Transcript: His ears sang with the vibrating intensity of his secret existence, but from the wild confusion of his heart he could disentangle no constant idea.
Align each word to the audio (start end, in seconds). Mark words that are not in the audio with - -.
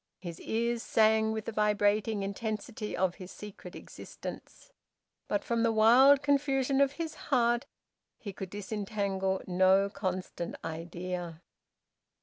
His 0.17 0.39
ears 0.41 0.81
sang 0.81 1.31
with 1.31 1.45
the 1.45 1.51
vibrating 1.51 2.23
intensity 2.23 2.97
of 2.97 3.13
his 3.21 3.29
secret 3.29 3.75
existence, 3.75 4.71
but 5.27 5.43
from 5.43 5.61
the 5.61 5.71
wild 5.71 6.23
confusion 6.23 6.81
of 6.81 6.93
his 6.93 7.13
heart 7.29 7.67
he 8.17 8.33
could 8.33 8.49
disentangle 8.49 9.43
no 9.45 9.91
constant 9.93 10.55
idea. 10.65 11.43